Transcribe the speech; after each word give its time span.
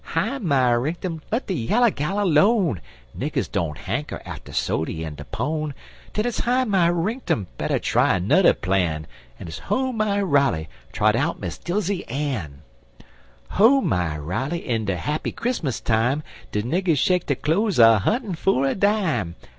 Hi 0.03 0.39
my 0.39 0.71
rinktum! 0.71 1.21
let 1.31 1.45
de 1.45 1.53
yaller 1.53 1.91
gal 1.91 2.25
lone; 2.25 2.81
Niggers 3.15 3.47
don't 3.47 3.77
hanker 3.77 4.19
arter 4.25 4.51
sody 4.51 5.03
in 5.03 5.13
de 5.13 5.23
pone. 5.25 5.75
Den 6.13 6.25
it's 6.25 6.39
hi 6.39 6.63
my 6.63 6.87
rinktum! 6.89 7.45
Better 7.59 7.77
try 7.77 8.15
anudder 8.17 8.55
plan; 8.59 9.05
An' 9.39 9.47
it's 9.47 9.59
ho 9.59 9.91
my 9.91 10.19
Riley! 10.19 10.69
Trot 10.91 11.15
out 11.15 11.39
Miss 11.39 11.59
Dilsey 11.59 12.03
Ann! 12.09 12.63
Ho 13.51 13.79
my 13.79 14.17
Riley! 14.17 14.67
In 14.67 14.85
de 14.85 14.95
happy 14.97 15.31
Chris'mus 15.31 15.79
time 15.79 16.23
De 16.51 16.63
niggers 16.63 16.97
shake 16.97 17.27
der 17.27 17.35
cloze 17.35 17.77
a 17.77 17.99
huntin' 17.99 18.33
for 18.33 18.65
a 18.65 18.73
dime. 18.73 19.35